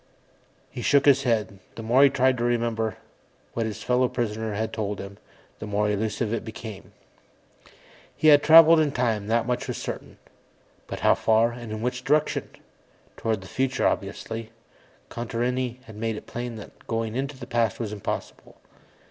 He 0.71 0.81
shook 0.81 1.05
his 1.05 1.25
head. 1.29 1.59
The 1.75 1.83
more 1.83 2.01
he 2.03 2.09
tried 2.09 2.39
to 2.39 2.43
remember 2.43 2.97
what 3.53 3.67
his 3.67 3.83
fellow 3.83 4.07
prisoner 4.09 4.55
had 4.55 4.73
told 4.73 4.99
him, 4.99 5.19
the 5.59 5.67
more 5.67 5.91
elusive 5.91 6.33
it 6.33 6.43
became. 6.43 6.93
He 8.17 8.29
had 8.29 8.41
traveled 8.41 8.79
in 8.79 8.93
time, 8.93 9.27
that 9.27 9.45
much 9.45 9.67
was 9.67 9.77
certain, 9.77 10.17
but 10.87 11.01
how 11.01 11.13
far, 11.13 11.51
and 11.51 11.71
in 11.71 11.83
which 11.83 12.03
direction? 12.03 12.49
Toward 13.15 13.41
the 13.41 13.47
future, 13.47 13.85
obviously; 13.85 14.49
Contarini 15.09 15.79
had 15.83 15.97
made 15.97 16.15
it 16.15 16.25
plain 16.25 16.55
that 16.55 16.87
going 16.87 17.15
into 17.15 17.37
the 17.37 17.45
past 17.45 17.79
was 17.79 17.93
impossible. 17.93 18.57